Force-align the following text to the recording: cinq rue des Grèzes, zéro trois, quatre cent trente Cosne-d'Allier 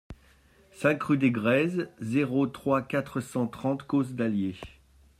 cinq 0.71 1.03
rue 1.03 1.19
des 1.19 1.29
Grèzes, 1.29 1.87
zéro 1.99 2.47
trois, 2.47 2.81
quatre 2.81 3.21
cent 3.21 3.45
trente 3.45 3.83
Cosne-d'Allier 3.83 4.55